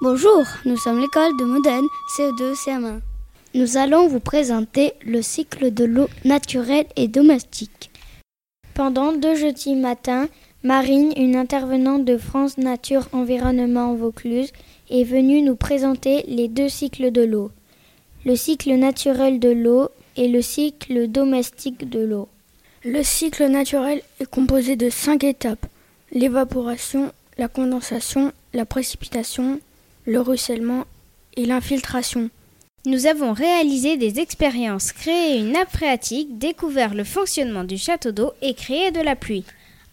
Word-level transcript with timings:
Bonjour, 0.00 0.44
nous 0.64 0.76
sommes 0.76 1.00
l'école 1.00 1.36
de 1.38 1.44
Modène, 1.44 1.84
CE2, 2.16 2.54
CM1. 2.54 3.00
Nous 3.54 3.76
allons 3.76 4.08
vous 4.08 4.20
présenter 4.20 4.94
le 5.04 5.20
cycle 5.20 5.72
de 5.72 5.84
l'eau 5.84 6.08
naturelle 6.24 6.86
et 6.96 7.08
domestique. 7.08 7.90
Pendant 8.74 9.12
deux 9.12 9.34
jeudis 9.34 9.74
matins, 9.74 10.28
Marine, 10.62 11.12
une 11.16 11.36
intervenante 11.36 12.04
de 12.04 12.16
France 12.16 12.56
Nature 12.56 13.08
Environnement 13.12 13.94
Vaucluse, 13.94 14.52
est 14.90 15.04
venue 15.04 15.42
nous 15.42 15.56
présenter 15.56 16.24
les 16.26 16.48
deux 16.48 16.68
cycles 16.68 17.10
de 17.10 17.22
l'eau. 17.22 17.50
Le 18.24 18.36
cycle 18.36 18.74
naturel 18.74 19.40
de 19.40 19.50
l'eau 19.50 19.88
et 20.16 20.28
le 20.28 20.40
cycle 20.40 21.08
domestique 21.08 21.88
de 21.88 22.00
l'eau. 22.00 22.28
Le 22.84 23.02
cycle 23.02 23.46
naturel 23.48 24.00
est 24.20 24.30
composé 24.30 24.76
de 24.76 24.88
cinq 24.88 25.24
étapes. 25.24 25.66
L'évaporation, 26.12 27.12
la 27.36 27.48
condensation, 27.48 28.32
la 28.52 28.66
précipitation, 28.66 29.60
le 30.04 30.20
ruissellement 30.20 30.84
et 31.36 31.46
l'infiltration. 31.46 32.30
Nous 32.84 33.06
avons 33.06 33.32
réalisé 33.32 33.96
des 33.96 34.18
expériences, 34.18 34.92
créé 34.92 35.38
une 35.38 35.52
nappe 35.52 35.70
phréatique, 35.70 36.38
découvert 36.38 36.94
le 36.94 37.04
fonctionnement 37.04 37.64
du 37.64 37.78
château 37.78 38.10
d'eau 38.10 38.32
et 38.42 38.54
créé 38.54 38.90
de 38.90 39.00
la 39.00 39.14
pluie. 39.14 39.44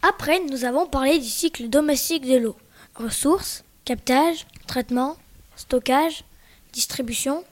Après, 0.02 0.40
nous 0.50 0.64
avons 0.64 0.86
parlé 0.86 1.18
du 1.18 1.28
cycle 1.28 1.68
domestique 1.68 2.26
de 2.26 2.36
l'eau. 2.36 2.56
Ressources, 2.96 3.64
captage, 3.84 4.46
traitement, 4.66 5.16
stockage, 5.56 6.24
distribution. 6.72 7.44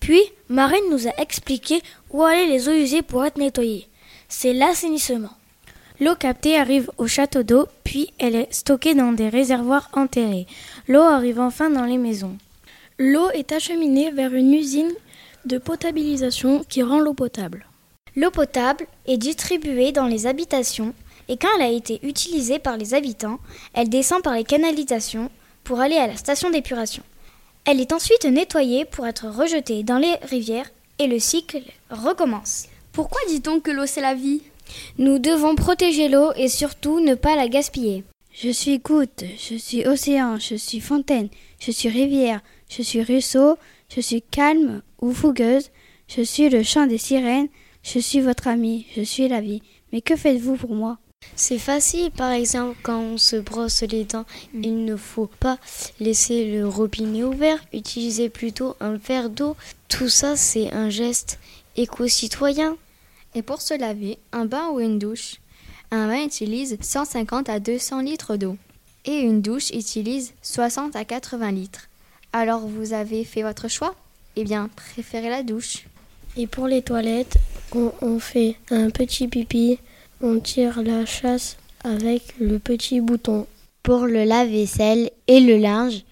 Puis, 0.00 0.22
Marine 0.48 0.90
nous 0.90 1.08
a 1.08 1.20
expliqué 1.20 1.82
où 2.10 2.22
allaient 2.22 2.46
les 2.46 2.68
eaux 2.68 2.74
usées 2.74 3.02
pour 3.02 3.24
être 3.24 3.38
nettoyées. 3.38 3.86
C'est 4.28 4.54
l'assainissement. 4.54 5.30
L'eau 6.00 6.14
captée 6.14 6.56
arrive 6.56 6.90
au 6.96 7.06
château 7.06 7.42
d'eau, 7.42 7.66
puis 7.84 8.10
elle 8.18 8.34
est 8.34 8.52
stockée 8.52 8.94
dans 8.94 9.12
des 9.12 9.28
réservoirs 9.28 9.90
enterrés. 9.92 10.46
L'eau 10.88 11.02
arrive 11.02 11.38
enfin 11.38 11.68
dans 11.68 11.84
les 11.84 11.98
maisons. 11.98 12.38
L'eau 12.98 13.28
est 13.34 13.52
acheminée 13.52 14.10
vers 14.10 14.32
une 14.32 14.54
usine 14.54 14.92
de 15.44 15.58
potabilisation 15.58 16.64
qui 16.66 16.82
rend 16.82 17.00
l'eau 17.00 17.12
potable. 17.12 17.66
L'eau 18.16 18.30
potable 18.30 18.86
est 19.06 19.18
distribuée 19.18 19.92
dans 19.92 20.06
les 20.06 20.26
habitations 20.26 20.94
et 21.28 21.36
quand 21.36 21.48
elle 21.56 21.66
a 21.66 21.70
été 21.70 22.00
utilisée 22.02 22.58
par 22.58 22.78
les 22.78 22.94
habitants, 22.94 23.38
elle 23.74 23.90
descend 23.90 24.22
par 24.22 24.34
les 24.34 24.44
canalisations 24.44 25.30
pour 25.64 25.80
aller 25.80 25.96
à 25.96 26.06
la 26.06 26.16
station 26.16 26.48
d'épuration. 26.48 27.02
Elle 27.66 27.80
est 27.80 27.92
ensuite 27.92 28.24
nettoyée 28.24 28.86
pour 28.86 29.06
être 29.06 29.28
rejetée 29.28 29.82
dans 29.82 29.98
les 29.98 30.14
rivières 30.22 30.70
et 30.98 31.06
le 31.06 31.18
cycle 31.18 31.62
recommence. 31.90 32.66
Pourquoi 32.92 33.20
dit-on 33.28 33.60
que 33.60 33.70
l'eau 33.70 33.86
c'est 33.86 34.00
la 34.00 34.14
vie? 34.14 34.42
Nous 34.98 35.18
devons 35.18 35.54
protéger 35.54 36.08
l'eau 36.08 36.32
et 36.36 36.48
surtout 36.48 37.00
ne 37.00 37.14
pas 37.14 37.36
la 37.36 37.48
gaspiller. 37.48 38.04
Je 38.32 38.50
suis 38.50 38.78
goutte, 38.78 39.24
je 39.36 39.56
suis 39.56 39.86
océan, 39.86 40.38
je 40.38 40.54
suis 40.54 40.80
fontaine, 40.80 41.28
je 41.58 41.70
suis 41.70 41.88
rivière, 41.88 42.40
je 42.68 42.82
suis 42.82 43.02
ruisseau, 43.02 43.56
je 43.94 44.00
suis 44.00 44.22
calme 44.22 44.82
ou 45.00 45.12
fougueuse, 45.12 45.70
je 46.08 46.22
suis 46.22 46.48
le 46.48 46.62
chant 46.62 46.86
des 46.86 46.98
sirènes, 46.98 47.48
je 47.82 47.98
suis 47.98 48.20
votre 48.20 48.46
ami, 48.48 48.86
je 48.96 49.02
suis 49.02 49.28
la 49.28 49.40
vie. 49.40 49.62
Mais 49.92 50.00
que 50.00 50.16
faites-vous 50.16 50.56
pour 50.56 50.74
moi? 50.74 50.98
C'est 51.36 51.58
facile, 51.58 52.10
par 52.10 52.30
exemple, 52.30 52.78
quand 52.82 52.98
on 52.98 53.18
se 53.18 53.36
brosse 53.36 53.82
les 53.82 54.04
dents, 54.04 54.24
mm. 54.54 54.64
il 54.64 54.84
ne 54.84 54.96
faut 54.96 55.28
pas 55.40 55.58
laisser 55.98 56.50
le 56.50 56.66
robinet 56.66 57.24
ouvert, 57.24 57.58
utiliser 57.72 58.28
plutôt 58.28 58.76
un 58.80 58.96
verre 58.96 59.30
d'eau. 59.30 59.56
Tout 59.88 60.08
ça, 60.08 60.36
c'est 60.36 60.72
un 60.72 60.88
geste 60.88 61.38
éco-citoyen. 61.76 62.76
Et 63.34 63.42
pour 63.42 63.62
se 63.62 63.74
laver, 63.74 64.18
un 64.32 64.44
bain 64.44 64.68
ou 64.70 64.80
une 64.80 64.98
douche, 64.98 65.36
un 65.90 66.08
bain 66.08 66.24
utilise 66.24 66.76
150 66.80 67.48
à 67.48 67.60
200 67.60 68.00
litres 68.00 68.36
d'eau 68.36 68.56
et 69.04 69.20
une 69.20 69.40
douche 69.40 69.70
utilise 69.70 70.32
60 70.42 70.96
à 70.96 71.04
80 71.04 71.52
litres. 71.52 71.88
Alors 72.32 72.60
vous 72.60 72.92
avez 72.92 73.24
fait 73.24 73.42
votre 73.42 73.68
choix? 73.68 73.94
Eh 74.36 74.44
bien, 74.44 74.68
préférez 74.76 75.30
la 75.30 75.42
douche. 75.42 75.86
Et 76.36 76.46
pour 76.46 76.68
les 76.68 76.82
toilettes, 76.82 77.36
on, 77.74 77.92
on 78.02 78.18
fait 78.20 78.56
un 78.70 78.90
petit 78.90 79.26
pipi, 79.26 79.78
on 80.22 80.38
tire 80.38 80.82
la 80.82 81.06
chasse 81.06 81.56
avec 81.82 82.34
le 82.38 82.58
petit 82.58 83.00
bouton. 83.00 83.46
Pour 83.82 84.06
le 84.06 84.24
lave-vaisselle 84.24 85.10
et 85.26 85.40
le 85.40 85.56
linge, 85.56 86.04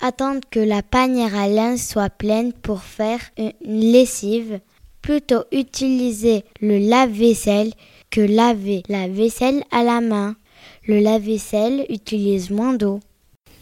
attendre 0.00 0.40
que 0.50 0.60
la 0.60 0.82
panière 0.82 1.36
à 1.36 1.48
linge 1.48 1.78
soit 1.78 2.10
pleine 2.10 2.52
pour 2.52 2.82
faire 2.82 3.20
une 3.36 3.52
lessive 3.92 4.60
plutôt 5.02 5.44
utiliser 5.52 6.44
le 6.60 6.78
lave-vaisselle 6.78 7.72
que 8.10 8.20
laver 8.20 8.82
la 8.88 9.08
vaisselle 9.08 9.64
à 9.70 9.82
la 9.82 10.00
main. 10.00 10.36
Le 10.86 11.00
lave-vaisselle 11.00 11.86
utilise 11.88 12.50
moins 12.50 12.74
d'eau. 12.74 13.00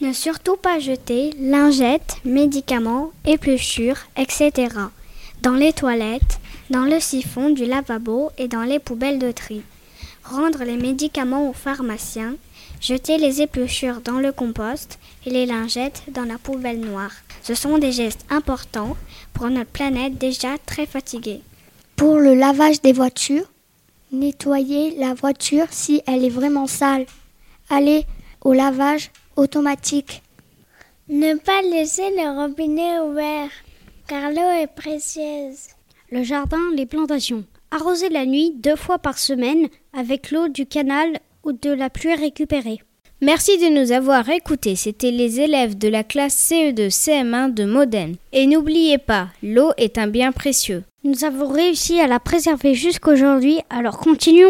Ne 0.01 0.13
surtout 0.13 0.57
pas 0.57 0.79
jeter 0.79 1.33
lingettes, 1.39 2.17
médicaments, 2.25 3.11
épluchures, 3.27 3.99
etc. 4.17 4.69
dans 5.43 5.55
les 5.55 5.73
toilettes, 5.73 6.41
dans 6.71 6.85
le 6.85 7.01
siphon 7.01 7.51
du 7.51 7.67
lavabo 7.67 8.31
et 8.39 8.49
dans 8.49 8.63
les 8.63 8.79
poubelles 8.79 9.19
de 9.19 9.33
tri. 9.33 9.63
Rendre 10.25 10.65
les 10.65 10.77
médicaments 10.77 11.51
aux 11.51 11.55
pharmaciens, 11.55 12.37
jeter 12.81 13.19
les 13.19 13.43
épluchures 13.43 14.01
dans 14.01 14.19
le 14.19 14.33
compost 14.33 14.99
et 15.27 15.31
les 15.31 15.47
lingettes 15.47 16.03
dans 16.09 16.25
la 16.25 16.39
poubelle 16.39 16.81
noire. 16.81 17.13
Ce 17.43 17.55
sont 17.55 17.79
des 17.79 17.93
gestes 17.93 18.25
importants 18.31 18.97
pour 19.33 19.49
notre 19.51 19.71
planète 19.71 20.19
déjà 20.19 20.57
très 20.67 20.87
fatiguée. 20.87 21.43
Pour 21.97 22.19
le 22.19 22.35
lavage 22.35 22.81
des 22.81 22.93
voitures, 22.93 23.51
nettoyer 24.13 24.97
la 24.97 25.15
voiture 25.15 25.67
si 25.71 26.03
elle 26.07 26.25
est 26.25 26.31
vraiment 26.31 26.67
sale. 26.67 27.07
Aller 27.69 28.05
au 28.41 28.53
lavage 28.53 29.11
automatique. 29.37 30.23
Ne 31.09 31.35
pas 31.35 31.63
laisser 31.63 32.11
le 32.11 32.41
robinet 32.41 33.01
ouvert, 33.01 33.51
car 34.07 34.31
l'eau 34.31 34.63
est 34.63 34.73
précieuse. 34.75 35.69
Le 36.11 36.23
jardin, 36.23 36.59
les 36.75 36.87
plantations. 36.87 37.45
Arroser 37.71 38.09
la 38.09 38.27
nuit 38.27 38.53
deux 38.57 38.77
fois 38.77 38.99
par 38.99 39.19
semaine 39.19 39.69
avec 39.93 40.31
l'eau 40.33 40.49
du 40.49 40.67
canal 40.67 41.21
ou 41.45 41.53
de 41.53 41.71
la 41.71 41.91
pluie 41.91 42.15
récupérée. 42.15 42.81
Merci 43.23 43.59
de 43.59 43.69
nous 43.69 43.93
avoir 43.93 44.31
écoutés. 44.31 44.77
C'était 44.77 45.11
les 45.11 45.41
élèves 45.41 45.77
de 45.77 45.89
la 45.89 46.03
classe 46.03 46.51
CE2 46.51 46.89
CM1 46.89 47.53
de 47.53 47.65
Modène. 47.67 48.17
Et 48.33 48.47
n'oubliez 48.47 48.97
pas, 48.97 49.29
l'eau 49.43 49.73
est 49.77 49.99
un 49.99 50.07
bien 50.07 50.33
précieux. 50.33 50.85
Nous 51.05 51.25
avons 51.25 51.49
réussi 51.49 52.01
à 52.01 52.07
la 52.07 52.19
préserver 52.19 52.75
jusqu'aujourd'hui, 52.75 53.61
alors 53.69 53.99
continuons. 53.99 54.49